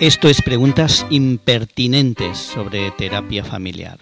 [0.00, 3.98] Esto es Preguntas Impertinentes sobre terapia familiar.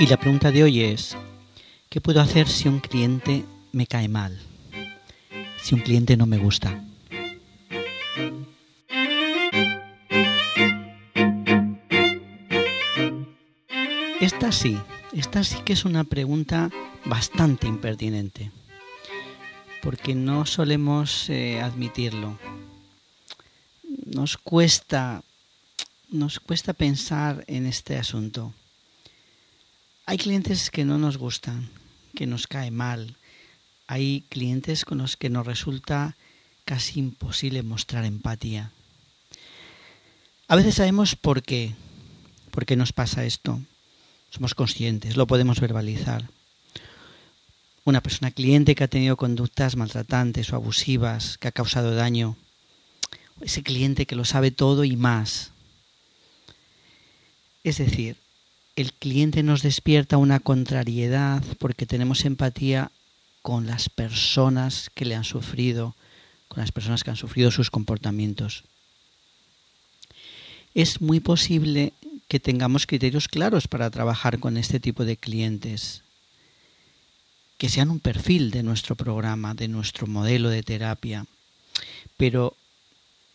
[0.00, 1.16] Y la pregunta de hoy es,
[1.88, 4.40] ¿qué puedo hacer si un cliente me cae mal?
[5.62, 6.82] Si un cliente no me gusta.
[14.20, 14.76] Esta sí,
[15.12, 16.70] esta sí que es una pregunta
[17.04, 18.50] bastante impertinente
[19.82, 22.38] porque no solemos eh, admitirlo.
[24.06, 25.22] Nos cuesta,
[26.08, 28.52] nos cuesta pensar en este asunto.
[30.06, 31.70] Hay clientes que no nos gustan,
[32.14, 33.16] que nos cae mal.
[33.86, 36.16] Hay clientes con los que nos resulta
[36.64, 38.72] casi imposible mostrar empatía.
[40.48, 41.74] A veces sabemos por qué,
[42.50, 43.60] por qué nos pasa esto.
[44.30, 46.28] Somos conscientes, lo podemos verbalizar
[47.84, 52.36] una persona cliente que ha tenido conductas maltratantes o abusivas, que ha causado daño,
[53.40, 55.52] ese cliente que lo sabe todo y más.
[57.64, 58.16] Es decir,
[58.76, 62.90] el cliente nos despierta una contrariedad porque tenemos empatía
[63.42, 65.96] con las personas que le han sufrido,
[66.48, 68.64] con las personas que han sufrido sus comportamientos.
[70.74, 71.94] Es muy posible
[72.28, 76.02] que tengamos criterios claros para trabajar con este tipo de clientes
[77.60, 81.26] que sean un perfil de nuestro programa, de nuestro modelo de terapia.
[82.16, 82.56] Pero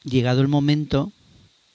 [0.04, 1.12] llegado el momento,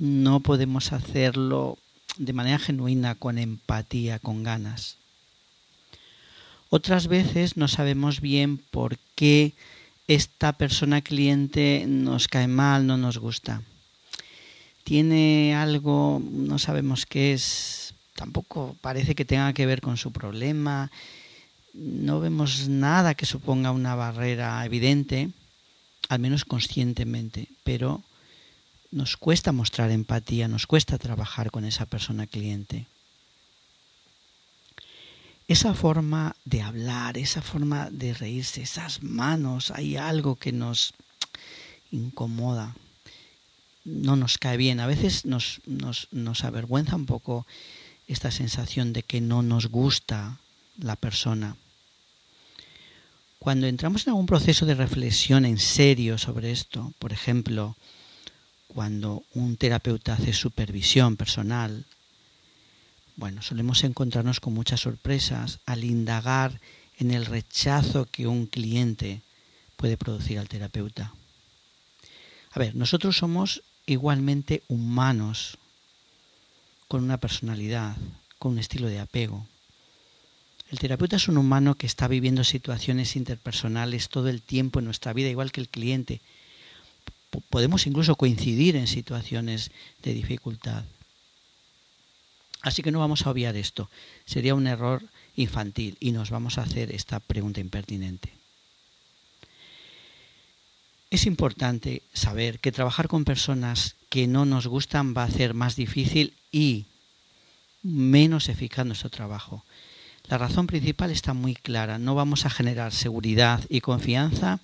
[0.00, 1.78] no podemos hacerlo
[2.16, 4.96] de manera genuina, con empatía, con ganas.
[6.70, 9.52] Otras veces no sabemos bien por qué
[10.08, 13.62] esta persona cliente nos cae mal, no nos gusta.
[14.82, 20.90] Tiene algo, no sabemos qué es, tampoco parece que tenga que ver con su problema,
[21.72, 25.30] no vemos nada que suponga una barrera evidente,
[26.08, 28.02] al menos conscientemente, pero
[28.90, 32.86] nos cuesta mostrar empatía, nos cuesta trabajar con esa persona cliente.
[35.46, 40.94] Esa forma de hablar, esa forma de reírse, esas manos, hay algo que nos
[41.90, 42.74] incomoda,
[43.84, 44.80] no nos cae bien.
[44.80, 47.46] A veces nos, nos, nos avergüenza un poco
[48.06, 50.39] esta sensación de que no nos gusta
[50.82, 51.56] la persona.
[53.38, 57.76] Cuando entramos en algún proceso de reflexión en serio sobre esto, por ejemplo,
[58.68, 61.86] cuando un terapeuta hace supervisión personal,
[63.16, 66.60] bueno, solemos encontrarnos con muchas sorpresas al indagar
[66.98, 69.22] en el rechazo que un cliente
[69.76, 71.14] puede producir al terapeuta.
[72.52, 75.58] A ver, nosotros somos igualmente humanos,
[76.88, 77.96] con una personalidad,
[78.38, 79.46] con un estilo de apego.
[80.70, 85.12] El terapeuta es un humano que está viviendo situaciones interpersonales todo el tiempo en nuestra
[85.12, 86.20] vida, igual que el cliente.
[87.48, 89.72] podemos incluso coincidir en situaciones
[90.02, 90.84] de dificultad.
[92.62, 93.90] Así que no vamos a obviar esto.
[94.24, 95.02] Sería un error
[95.34, 98.32] infantil y nos vamos a hacer esta pregunta impertinente.
[101.10, 105.74] Es importante saber que trabajar con personas que no nos gustan va a hacer más
[105.74, 106.86] difícil y
[107.82, 109.64] menos eficaz nuestro trabajo.
[110.28, 111.98] La razón principal está muy clara.
[111.98, 114.60] No vamos a generar seguridad y confianza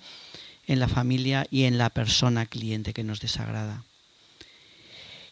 [0.67, 3.83] en la familia y en la persona cliente que nos desagrada.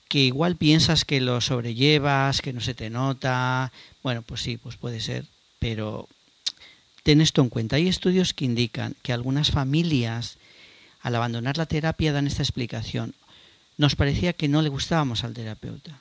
[0.08, 3.72] Que igual piensas que lo sobrellevas, que no se te nota.
[4.04, 5.26] Bueno, pues sí, pues puede ser.
[5.60, 6.08] Pero
[7.04, 7.76] ten esto en cuenta.
[7.76, 10.38] Hay estudios que indican que algunas familias
[11.02, 13.14] al abandonar la terapia dan esta explicación.
[13.78, 16.00] Nos parecía que no le gustábamos al terapeuta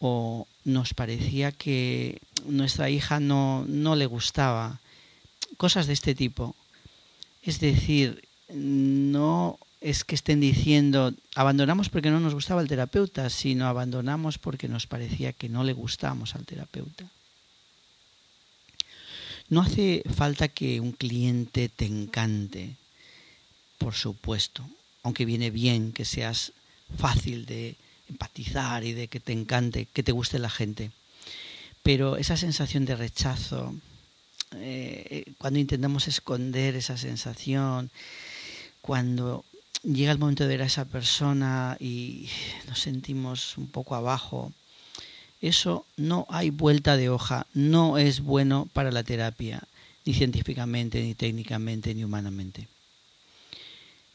[0.00, 4.80] o nos parecía que nuestra hija no, no le gustaba,
[5.56, 6.54] cosas de este tipo.
[7.42, 13.66] Es decir, no es que estén diciendo abandonamos porque no nos gustaba el terapeuta, sino
[13.66, 17.10] abandonamos porque nos parecía que no le gustábamos al terapeuta.
[19.48, 22.76] No hace falta que un cliente te encante,
[23.78, 24.64] por supuesto,
[25.02, 26.52] aunque viene bien que seas
[26.96, 27.76] fácil de,
[28.12, 30.90] empatizar y de que te encante, que te guste la gente.
[31.82, 33.74] Pero esa sensación de rechazo,
[34.56, 37.90] eh, cuando intentamos esconder esa sensación,
[38.80, 39.44] cuando
[39.82, 42.28] llega el momento de ver a esa persona y
[42.68, 44.52] nos sentimos un poco abajo,
[45.40, 49.62] eso no hay vuelta de hoja, no es bueno para la terapia,
[50.04, 52.68] ni científicamente, ni técnicamente, ni humanamente.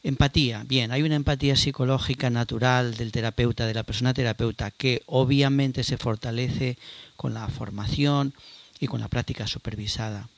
[0.08, 5.84] Empatía, bien, hay una empatía psicológica natural del terapeuta, de la persona terapeuta, que obviamente
[5.84, 6.78] se fortalece
[7.14, 8.32] con la formación
[8.80, 10.30] y con la práctica supervisada.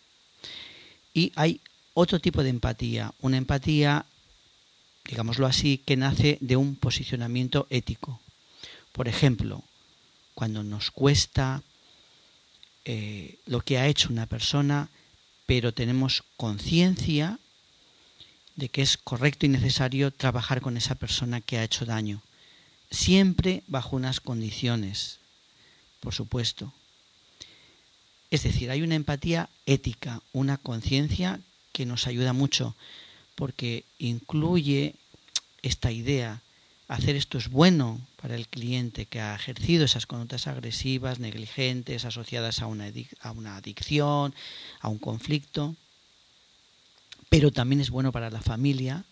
[1.15, 1.61] Y hay
[1.95, 4.07] otro tipo de empatía, una empatía,
[5.05, 8.21] digámoslo así, que nace de un posicionamiento ético.
[8.91, 9.63] Por ejemplo,
[10.35, 11.63] cuando nos cuesta
[12.85, 14.89] eh, lo que ha hecho una persona,
[15.47, 17.39] pero tenemos conciencia
[18.61, 22.23] de que es correcto y necesario trabajar con esa persona que ha hecho daño,
[22.91, 25.19] siempre bajo unas condiciones,
[26.01, 26.73] por supuesto.
[28.31, 31.41] Es decir, hay una empatía ética, una conciencia
[31.73, 32.77] que nos ayuda mucho,
[33.35, 34.95] porque incluye
[35.63, 36.43] esta idea,
[36.87, 42.61] hacer esto es bueno para el cliente que ha ejercido esas conductas agresivas, negligentes, asociadas
[42.61, 44.35] a una, a una adicción,
[44.81, 45.77] a un conflicto,
[47.31, 49.05] pero también es bueno para la familia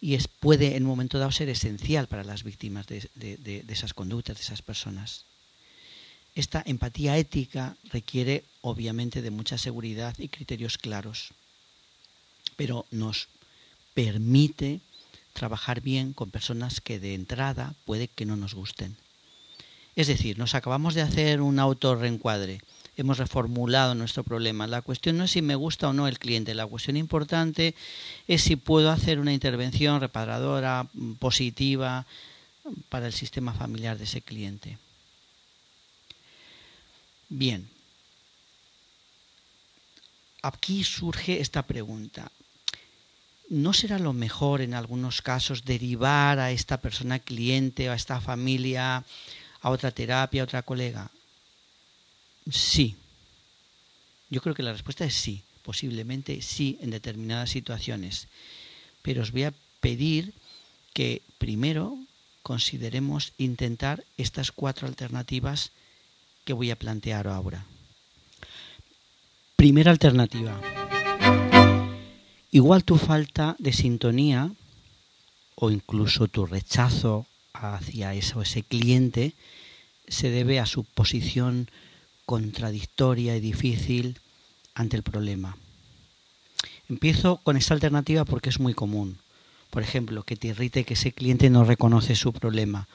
[0.00, 3.92] y es, puede en un momento dado ser esencial para las víctimas de, de esas
[3.92, 5.26] conductas, de esas personas.
[6.34, 11.34] Esta empatía ética requiere obviamente de mucha seguridad y criterios claros,
[12.56, 13.28] pero nos
[13.92, 14.80] permite
[15.34, 18.96] trabajar bien con personas que de entrada puede que no nos gusten.
[19.94, 22.60] Es decir, nos acabamos de hacer un autorreencuadre,
[22.96, 24.66] hemos reformulado nuestro problema.
[24.66, 27.74] La cuestión no es si me gusta o no el cliente, la cuestión importante
[28.28, 32.06] es si puedo hacer una intervención reparadora, positiva,
[32.88, 34.78] para el sistema familiar de ese cliente.
[37.28, 37.68] Bien,
[40.42, 42.30] aquí surge esta pregunta.
[43.48, 48.20] ¿No será lo mejor en algunos casos derivar a esta persona cliente o a esta
[48.20, 49.04] familia
[49.60, 51.10] a otra terapia, a otra colega?
[52.50, 52.96] Sí.
[54.30, 58.28] Yo creo que la respuesta es sí, posiblemente sí en determinadas situaciones.
[59.02, 60.32] Pero os voy a pedir
[60.94, 61.98] que primero
[62.42, 65.72] consideremos intentar estas cuatro alternativas
[66.44, 67.64] que voy a plantear ahora.
[69.56, 70.60] Primera alternativa.
[72.50, 74.52] Igual tu falta de sintonía
[75.54, 79.34] o incluso tu rechazo hacia eso, ese cliente
[80.08, 81.70] se debe a su posición
[82.32, 84.18] contradictoria y difícil
[84.72, 85.58] ante el problema.
[86.88, 89.18] Empiezo con esta alternativa porque es muy común.
[89.68, 92.88] Por ejemplo, que te irrite que ese cliente no reconoce su problema.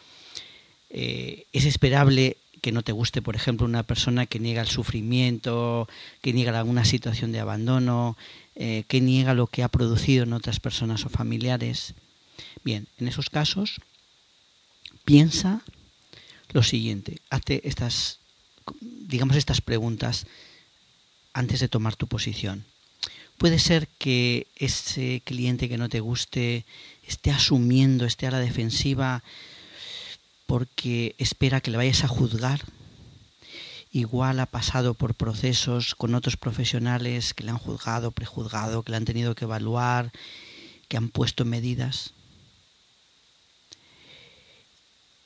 [0.89, 5.87] Eh, es esperable que no te guste, por ejemplo, una persona que niega el sufrimiento,
[6.23, 8.17] que niega alguna situación de abandono,
[8.55, 11.93] eh, que niega lo que ha producido en otras personas o familiares.
[12.63, 13.81] Bien, en esos casos,
[15.05, 15.61] piensa
[16.53, 18.17] lo siguiente, hazte estas,
[18.79, 20.27] digamos, estas preguntas
[21.33, 22.65] antes de tomar tu posición.
[23.37, 26.65] Puede ser que ese cliente que no te guste
[27.03, 29.23] esté asumiendo, esté a la defensiva,
[30.47, 32.61] porque espera que le vayas a juzgar.
[33.91, 38.97] Igual ha pasado por procesos con otros profesionales que le han juzgado, prejuzgado, que le
[38.97, 40.11] han tenido que evaluar,
[40.87, 42.13] que han puesto medidas.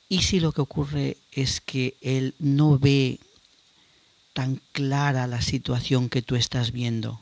[0.08, 3.18] Y si lo que ocurre es que él no ve
[4.32, 7.20] tan clara la situación que tú estás viendo,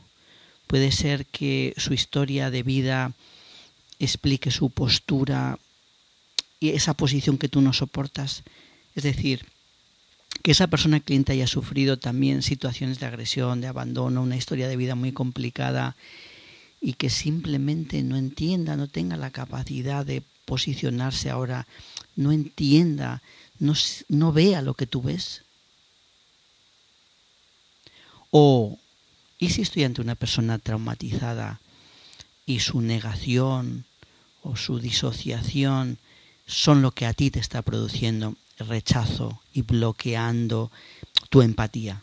[0.67, 3.13] puede ser que su historia de vida
[3.99, 5.59] explique su postura
[6.61, 8.43] y esa posición que tú no soportas.
[8.95, 9.47] Es decir,
[10.43, 14.77] que esa persona cliente haya sufrido también situaciones de agresión, de abandono, una historia de
[14.77, 15.97] vida muy complicada
[16.81, 21.67] y que simplemente no entienda, no tenga la capacidad de posicionarse ahora,
[22.17, 23.23] no entienda,
[23.59, 23.75] no,
[24.09, 25.43] no vea lo que tú ves.
[28.31, 28.79] O,
[29.39, 31.61] ¿y si estoy ante una persona traumatizada
[32.47, 33.85] y su negación
[34.43, 35.99] o su disociación
[36.47, 40.71] son lo que a ti te está produciendo rechazo y bloqueando
[41.29, 42.03] tu empatía.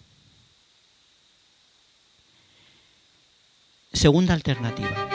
[3.91, 5.10] Segunda alternativa.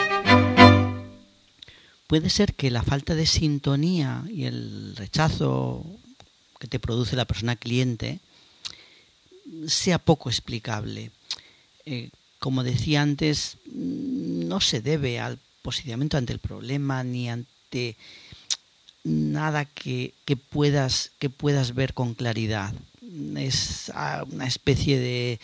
[2.07, 5.85] Puede ser que la falta de sintonía y el rechazo
[6.59, 8.21] que te produce la persona cliente
[9.66, 11.11] sea poco explicable.
[11.85, 17.97] Eh, como decía antes, no se debe al posicionamiento ante el problema ni ante
[19.04, 20.14] nada que,
[20.50, 22.75] puedas, que puedas ver con claridad.
[23.37, 25.40] Es ah, una especie de...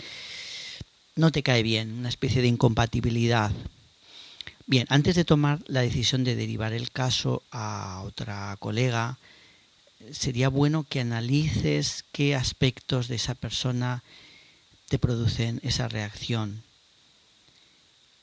[1.16, 3.52] no te cae bien, una especie de incompatibilidad.
[4.66, 9.18] Bien, antes de tomar la decisión de derivar el caso a otra colega,
[10.10, 14.02] sería bueno que analices qué aspectos de esa persona
[14.88, 16.62] te producen esa reacción,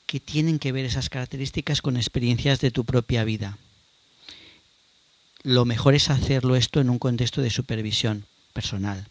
[0.06, 3.58] que tienen que ver esas características con experiencias de tu propia vida
[5.46, 9.06] lo mejor es hacerlo esto en un contexto de supervisión personal.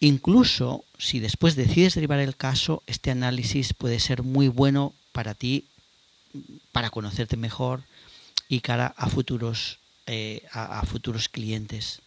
[0.00, 5.66] Incluso si después decides derivar el caso, este análisis puede ser muy bueno para ti,
[6.72, 7.82] para conocerte mejor
[8.48, 12.02] y cara a futuros, eh, a futuros clientes.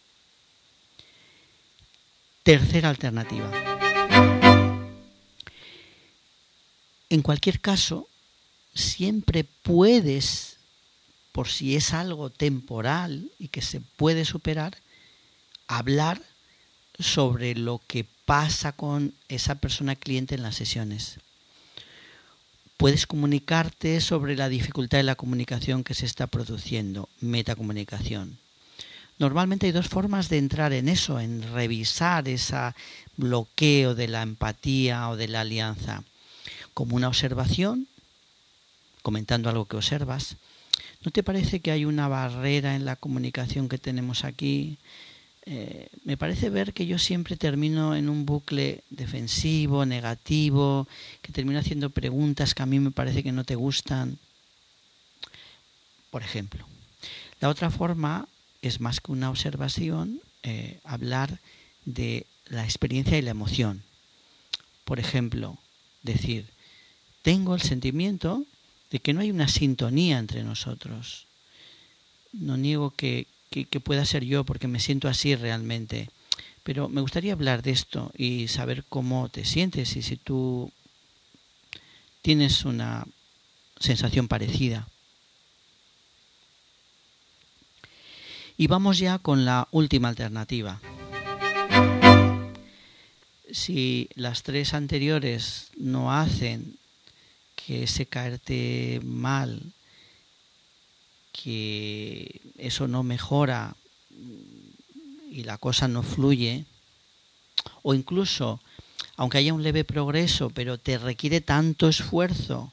[2.42, 3.50] Tercera alternativa.
[7.08, 8.08] En cualquier caso,
[8.74, 10.56] siempre puedes,
[11.30, 14.78] por si es algo temporal y que se puede superar,
[15.66, 16.22] hablar
[16.98, 21.18] sobre lo que pasa con esa persona cliente en las sesiones.
[22.82, 28.38] Puedes comunicarte sobre la dificultad de la comunicación que se está produciendo, metacomunicación.
[29.20, 32.56] Normalmente hay dos formas de entrar en eso, en revisar ese
[33.16, 36.02] bloqueo de la empatía o de la alianza.
[36.74, 37.86] Como una observación,
[39.02, 40.34] comentando algo que observas.
[41.04, 44.78] ¿No te parece que hay una barrera en la comunicación que tenemos aquí?
[45.44, 50.86] Eh, me parece ver que yo siempre termino en un bucle defensivo, negativo,
[51.20, 54.18] que termino haciendo preguntas que a mí me parece que no te gustan.
[56.10, 56.66] Por ejemplo.
[57.40, 58.28] La otra forma
[58.60, 61.40] es más que una observación, eh, hablar
[61.84, 63.82] de la experiencia y la emoción.
[64.84, 65.58] Por ejemplo,
[66.02, 66.46] decir,
[67.22, 68.44] tengo el sentimiento
[68.90, 71.26] de que no hay una sintonía entre nosotros.
[72.32, 76.08] No niego que, que, pueda ser yo porque me siento así realmente,
[76.62, 80.72] pero me gustaría hablar de esto y saber cómo te sientes y si tú
[82.22, 83.06] tienes una
[83.78, 84.88] sensación parecida.
[88.56, 90.80] Y vamos ya con la última alternativa.
[93.50, 96.78] Si las tres anteriores no hacen
[97.54, 99.71] que ese caerte mal,
[101.32, 103.74] que eso no mejora
[105.30, 106.66] y la cosa no fluye,
[107.82, 108.60] o incluso,
[109.16, 112.72] aunque haya un leve progreso, pero te requiere tanto esfuerzo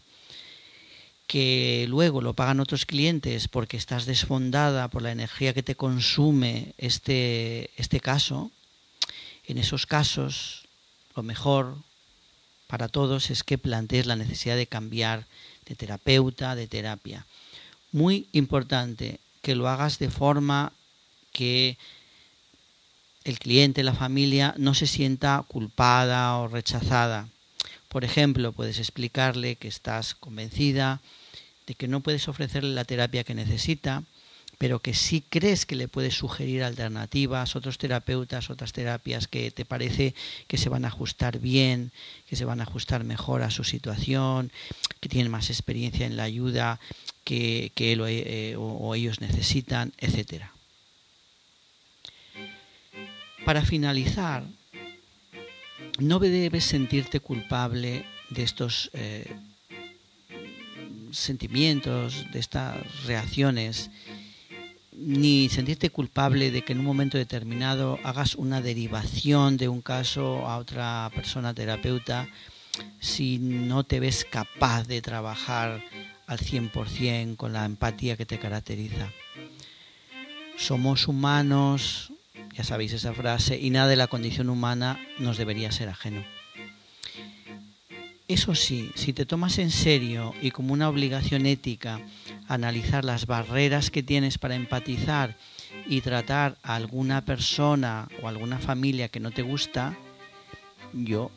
[1.25, 6.73] que luego lo pagan otros clientes porque estás desfondada por la energía que te consume
[6.77, 8.51] este, este caso,
[9.45, 10.67] en esos casos
[11.15, 11.77] lo mejor
[12.67, 15.25] para todos es que plantees la necesidad de cambiar
[15.65, 17.25] de terapeuta, de terapia.
[17.91, 20.73] Muy importante que lo hagas de forma
[21.31, 21.77] que
[23.23, 27.27] el cliente, la familia, no se sienta culpada o rechazada.
[27.87, 31.01] Por ejemplo, puedes explicarle que estás convencida
[31.67, 34.03] de que no puedes ofrecerle la terapia que necesita,
[34.59, 39.63] pero que sí crees que le puedes sugerir alternativas, otros terapeutas, otras terapias que te
[39.63, 40.13] parece
[40.47, 41.93] que se van a ajustar bien,
[42.27, 44.51] que se van a ajustar mejor a su situación,
[44.99, 46.81] que tienen más experiencia en la ayuda
[47.23, 50.43] que, él eh, o, ellos necesitan, etc.
[53.45, 54.43] Para finalizar,
[55.99, 59.33] no debes sentirte culpable de estos eh,
[61.11, 63.89] sentimientos, de estas reacciones,
[64.99, 70.47] ni sentirte culpable de que en un momento determinado hagas una derivación de un caso
[70.47, 72.27] a otra persona terapeuta
[72.99, 75.81] si no te ves capaz de trabajar
[76.27, 79.11] al 100% con la empatía que te caracteriza.
[80.57, 82.11] Somos humanos,
[82.53, 86.23] ya sabéis esa frase, y nada de la condición humana nos debería ser ajeno.
[88.29, 91.99] Eso sí, si te tomas en serio y como una obligación ética
[92.47, 95.35] analizar las barreras que tienes para empatizar
[95.87, 99.97] y tratar a alguna persona o alguna familia que no te gusta,
[100.93, 101.31] yo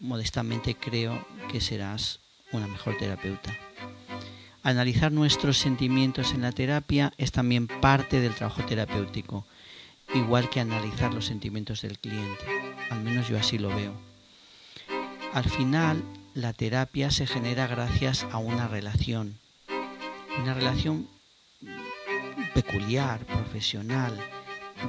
[0.00, 2.18] modestamente creo que serás
[2.50, 3.54] una mejor terapeuta.
[4.62, 9.44] Analizar nuestros sentimientos en la terapia es también parte del trabajo terapéutico,
[10.14, 12.46] igual que analizar los sentimientos del cliente.
[12.88, 13.92] Al menos yo así lo veo.
[15.34, 16.02] Al final,
[16.38, 19.40] la terapia se genera gracias a una relación,
[20.40, 21.08] una relación
[22.54, 24.16] peculiar, profesional,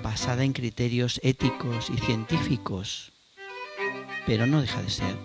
[0.03, 3.13] basada en criterios éticos y científicos,
[4.27, 5.15] pero no deja de ser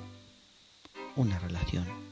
[1.15, 2.04] una relación.